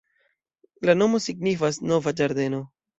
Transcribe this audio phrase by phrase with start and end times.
[0.89, 2.67] La nomo signifas nova ĝardeno.